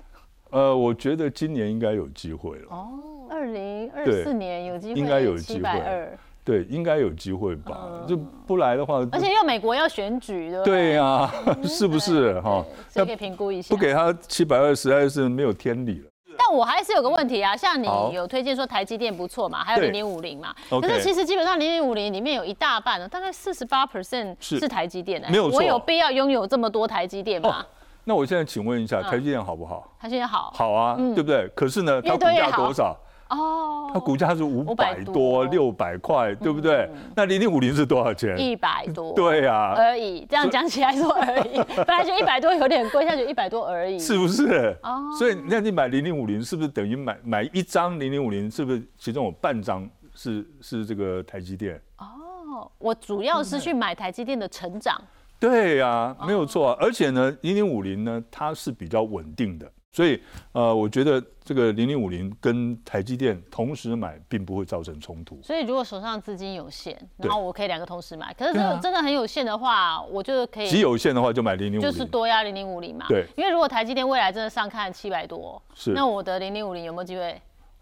[0.50, 2.66] 呃，我觉得今年应该有机会了。
[2.70, 2.88] 哦，
[3.28, 7.76] 二零二四年有机会，应该有机会七百二，对，应该有机会吧？
[7.90, 11.32] 嗯就不来的话，而且又美国要选举，对不对呀，
[11.64, 12.64] 是不是哈？
[12.88, 13.74] 所以可以评估一下。
[13.74, 16.10] 不给他七百二，实在是没有天理了。
[16.38, 27.66] 但我还是有个问题啊，像你有推荐说台积电不错嘛，还有零零五零嘛可是其实基本上零零五零里面有一大半呢，大概四十八 percent 是是台积电的，没有错我有必要拥有这么多台积电吗？
[28.08, 29.92] 那我现在请问一下，嗯台积电好不好？
[29.98, 31.48] 台积电好好啊，对不对？
[31.56, 32.96] 可是呢，它股价多少？
[33.28, 36.88] 哦，它股价是五百多、多六百块，对不对？
[37.16, 38.38] 那零零五零是多少钱？
[38.40, 40.24] 一百多，对呀，而已。
[40.30, 43.98] 这样讲起来说而已， 本来就一百多有点贵，现在就一百多而已。
[43.98, 44.76] 是不是？
[44.84, 48.48] 哦所以那你买零零五零是不是等于买买一张零零五零？
[48.48, 51.74] 是不是其中有半张是是这个台积电？
[51.98, 54.96] 哦，我主要是去买台积电的成长，
[55.38, 56.76] 对呀、没有错、啊。
[56.80, 60.20] 而且呢，零零五零呢，它是比较稳定的，所以
[60.52, 65.38] 呃，我觉得这个零零五零跟台积电同时买，并不会造成冲突。
[65.42, 68.34] 所以如果手上资金有限，然后我可以两个同时买。
[68.34, 72.04] 可是如果真的很有限的话，我就可以极有限的话，就买零零五零就是。
[72.04, 73.06] 多压零零五零嘛。
[73.08, 77.40] 对因为如果台积电未来真的上看七百多，是那我的零零五零有没有机会？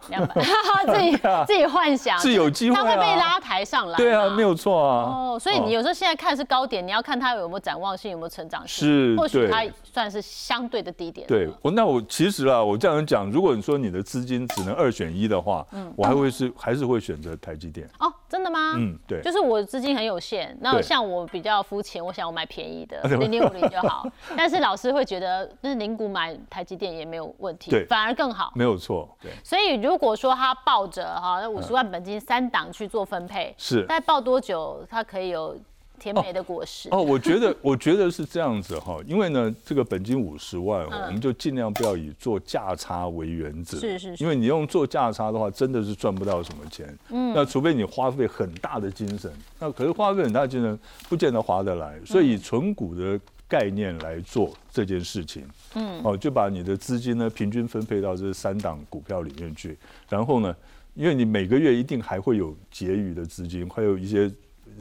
[0.08, 0.34] 两百，
[0.86, 3.96] 自己 自己幻想是有机会啊它会被拉抬上来。
[3.96, 4.44] 对啊，没。
[4.44, 5.04] 有错啊。
[5.08, 8.86] 哦，所以你有时候现在看是高点，你要看它有没有展望性，有没有成长性。
[8.86, 11.26] 是或许它算是相对的低点。
[11.26, 17.88] 对我，那我其实啊，我这样讲，如果你说你的资金只能二选一的话，嗯我还会是还是会选择台积电。
[18.00, 18.74] 哦，真的吗？
[18.76, 19.20] 嗯，对。
[19.22, 24.06] 就是我资金很有限，那对像我比较肤浅，我想我买便宜的 零零五零就好。
[24.36, 28.52] 但是老师会觉得，那零股买台积电也没有问题，反而更好。
[28.54, 35.56] 没有错，对，所以如果说他抱着哈那五十万本金三档去做分配，是大概抱多久，他可以有
[35.98, 36.88] 甜美的果实？
[36.90, 50.78] 哦，我觉得，我觉得是这样子哈，因为呢，这个本金五十万我们就尽量不要以做价差为原则，是是是因为你用做价差的话，真的是赚不到什么钱，嗯，那除非你花费很大的精神，那可是花费很大的精神，
[51.08, 59.76] 不见得划得来，所以以纯股的概念来做这件事情，嗯，哦，就把你的资金呢平均分配到这三档股票里面去，
[60.08, 60.54] 然后呢，
[60.94, 64.30] 因为你每个月一定还会有结余的资金，还有一些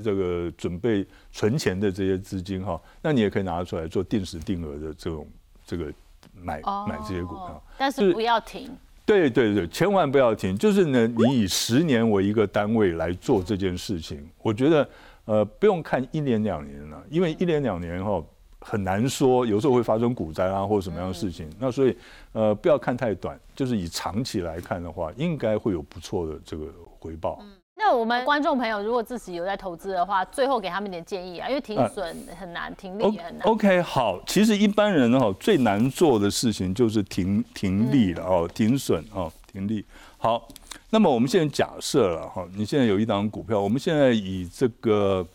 [0.02, 5.28] 这个准备存钱的这些资金哈，那你也可以拿出来做定时定额的这种
[5.66, 5.92] 这个
[6.34, 7.48] 买买这些股票。
[7.48, 8.72] 哦但是是不要停。
[9.06, 10.58] 对对对，千万不要停。
[10.58, 14.90] 就是呢，你以十年为一个单位来做这件事情，我觉得
[15.26, 18.24] 呃不用看一年两年了，因为一年两年哈
[18.62, 21.50] 很难说，有时候会发生股灾啊或者什么样的事情。
[21.60, 21.98] 那所以
[22.32, 26.68] 呃不要看太短，就是以长期来看的话，应该会有不错的这个
[27.00, 27.44] 回报。
[27.86, 33.46] 那我们观众朋友如果自己有在投资的话，最后给他们一点建议啊，因为停损很难，停利也很难。
[33.46, 39.84] OK，好，其实一般人哈最难做的事情就是停停利了哦，停损哦，停利。
[40.18, 40.48] 好，
[40.92, 45.28] 那么我们现在假设了哈，你现在有一档股票，我们现在以这个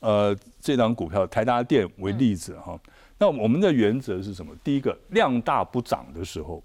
[0.00, 2.76] 呃这档股票台达电为例子哈，
[3.18, 4.52] 那我们的原则是什么？
[4.64, 6.60] 第一个，量大不涨的时候，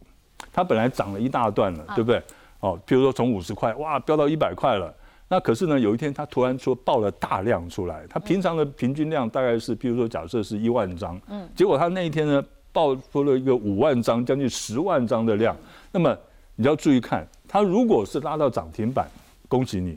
[0.51, 2.19] 它本来涨了一大段了，对不对？
[2.61, 4.91] 哦，比如说从五十块哇飙到一百块了。
[5.31, 15.55] 那可是呢，有一天他突然说爆了大量出来，他平常的平均量大概是，譬如说假设是一万张，嗯，结果他那一天呢爆出了一个五万张，将近十万张的量。
[15.91, 16.17] 那么
[16.55, 19.07] 你要注意看，它如果是拉到涨停板，
[19.47, 19.93] 恭喜你；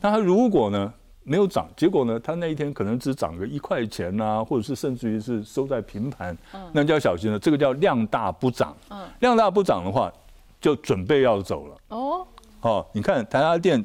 [0.00, 6.36] 那它如果呢没有涨，结果呢它那一天可能只涨个一块钱呐、或者是甚至于是收在平盘，
[6.72, 7.38] 那就要小心了。
[7.38, 8.76] 这个叫量大不涨，
[9.20, 10.12] 量大不涨的话，
[10.60, 11.76] 就准备要走了。
[11.88, 12.26] 哦，
[12.60, 13.82] 哦，你看台达电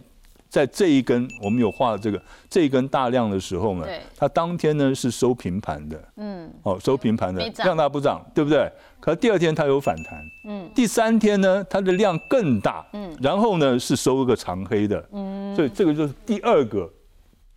[0.49, 3.85] 在这一根我们有画这个这一根大量的时候呢，
[4.17, 8.69] 它当天呢是收平盘的，嗯，哦，收平盘的量大不涨，对不对？
[8.99, 16.91] 可第二天它有反弹，嗯，第三天呢它的量更大，嗯，然后呢是收一个长黑的，嗯，所以这个就是第二个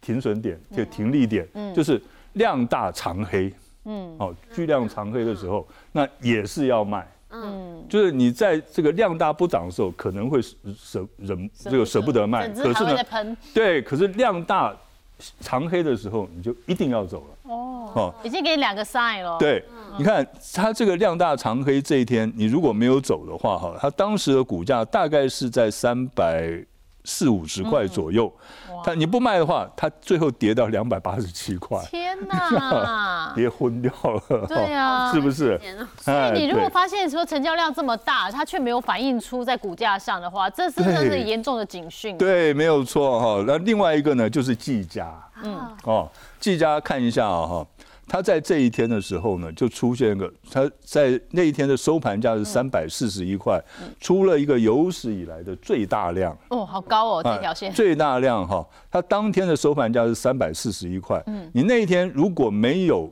[0.00, 1.74] 停损点，就停利点，嗯。
[1.74, 2.00] 就是
[2.34, 3.52] 量大长黑，
[3.84, 7.06] 嗯，哦，巨量长黑的时候，那也是要卖。
[7.34, 7.61] 嗯，
[7.92, 13.36] 就是你在这个量大不涨的时候，可能会舍舍忍这个舍不得卖，整只还会再喷。
[13.52, 14.74] 对，可是量大
[15.40, 17.52] 长黑的时候，你就一定要走了。
[17.52, 19.62] 哦，已经给你两个 sign 了。，对，
[19.98, 26.50] 你看它这个量大长黑这一天，你如果没有走的话，哈，它当时的股价大概是在三百
[27.04, 28.32] 四五十块左右，
[28.84, 33.32] 它你不卖的话，它最后跌到两百八十七块，天 哪！
[33.34, 33.92] 跌昏掉
[34.28, 35.60] 了，对啊 是不是？
[35.98, 42.16] 所以你如果发现说成交量这么大，它却没有反映出在股价上的话，这是真的严重的警讯。
[42.16, 43.44] 对，没有错哈。
[43.46, 45.12] 那另外一个呢，就是技嘉，
[45.42, 46.08] 嗯，哦，
[46.38, 47.66] 技嘉看一下啊哈，
[48.08, 53.62] 它在这一天的时候呢，就出现一个，它在那一天的收盘价是三百四十一块，
[54.00, 56.36] 出了一个有史以来的最大量。
[56.50, 57.70] 哦，好高哦，这条线。
[57.70, 61.22] 啊最大量哈，它当天的收盘价是三百四十一块。
[61.26, 63.10] 嗯，你那一天如果没有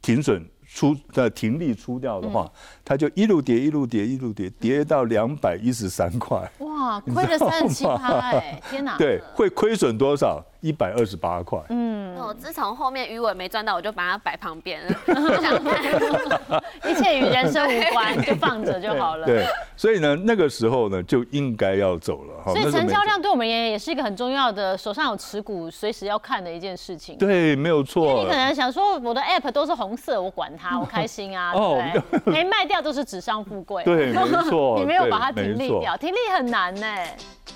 [0.00, 2.50] 停损出的停利出掉的话，
[2.84, 6.38] 它就一路跌一路跌一路跌，跌到两百一十三块。
[6.58, 8.96] 哇， 亏了三十七趴哎，天哪！
[8.98, 10.42] 对，会亏损多少？
[10.60, 11.60] 一百二十八块。
[11.68, 15.12] 嗯，我自从后面鱼尾没赚到，我就把它摆旁边了，不
[15.42, 16.62] 想看。
[16.90, 19.26] 一切与人生无关，就放着就好了。
[19.26, 22.42] 对，所以呢，那个时候呢就应该要走了。
[22.46, 27.18] 所以成交量对我们而言也是一个很重要的，手上有持股，随时要看的一件事情。
[27.18, 28.34] 对，没有错你可。
[28.34, 32.32] 能想说，我的 app 都是红色，我管它，我开心啊，对哦不对？
[32.32, 33.82] 没卖掉都是纸上富贵。
[33.84, 34.76] 对，没错。
[34.80, 36.86] 你没有把它停利掉，停利很难呢，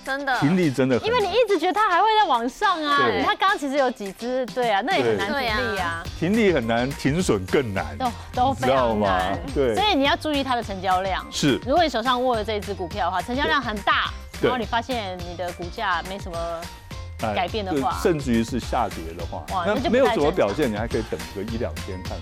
[0.04, 0.38] 真的。
[0.40, 2.98] 停利真的很因为你一直觉得它还会再往上啊。
[3.04, 7.96] 对它刚刚其实有几只，对啊，那也很难对停利啊，停利很难，停损更难。
[7.98, 9.40] 都都非你知道吗常难。
[9.54, 11.24] 对所以你要注意它的成交量。
[11.30, 14.10] 是如果你手上握的这一只股票的话，成交量很大，
[14.40, 16.87] 然后你发现你的股价没什么哎
[17.18, 22.16] 改变的对话甚至于是下跌的话，那没有什么表现，你还可以等个一两天看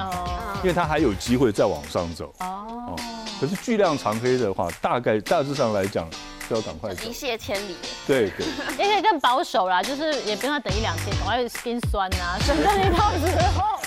[0.62, 2.32] 因为它还有机会再往上走。
[2.38, 2.96] 哦，
[3.40, 6.08] 可是巨量长黑的话，大概大致上来讲
[6.48, 6.96] 就要赶快一。
[7.12, 7.76] 泻千里，
[8.06, 8.46] 对对，
[8.78, 13.78] 也可以更保守啦，就是也不用等一两天，赶快心酸啊，省得你到时候